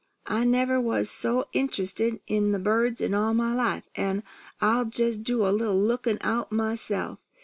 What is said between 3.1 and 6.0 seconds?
all my life; an' I'll jest do a little